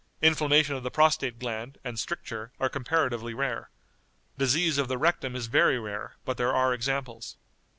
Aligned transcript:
Inflammation 0.23 0.73
of 0.73 0.81
the 0.81 0.89
prostate 0.89 1.37
gland, 1.37 1.77
and 1.83 1.99
stricture, 1.99 2.51
are 2.59 2.69
comparatively 2.69 3.35
rare. 3.35 3.69
Disease 4.35 4.79
of 4.79 4.87
the 4.87 4.97
rectum 4.97 5.35
is 5.35 5.45
very 5.45 5.77
rare, 5.77 6.15
but 6.25 6.37
there 6.37 6.55
are 6.55 6.73
examples." 6.73 7.37